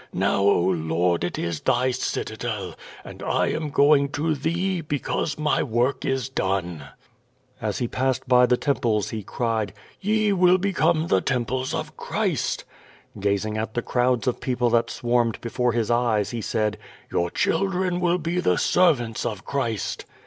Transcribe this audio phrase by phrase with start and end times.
[0.13, 2.73] Now, 0 Lord, it is thy citadel,
[3.05, 6.89] and I am going to Thee, because my work is done.^^
[7.61, 12.65] As he passed by the temples he cried: "Ye will become the temples of Christ!"
[13.19, 16.79] Gazing at the crowds of people that swarmed before his eyes, he said:
[17.11, 20.05] "Your children will be the servants of Christ.''